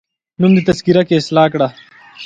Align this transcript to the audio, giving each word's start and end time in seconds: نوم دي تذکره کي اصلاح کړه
نوم 0.41 0.51
دي 0.57 0.61
تذکره 0.69 1.01
کي 1.07 1.13
اصلاح 1.21 1.47
کړه 1.53 1.67